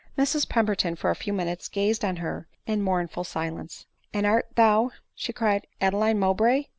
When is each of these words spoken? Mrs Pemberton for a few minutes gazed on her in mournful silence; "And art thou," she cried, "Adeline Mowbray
Mrs 0.17 0.49
Pemberton 0.49 0.95
for 0.95 1.11
a 1.11 1.15
few 1.15 1.31
minutes 1.31 1.67
gazed 1.67 2.03
on 2.03 2.15
her 2.15 2.47
in 2.65 2.81
mournful 2.81 3.23
silence; 3.23 3.85
"And 4.11 4.25
art 4.25 4.47
thou," 4.55 4.89
she 5.13 5.31
cried, 5.31 5.67
"Adeline 5.79 6.17
Mowbray 6.17 6.63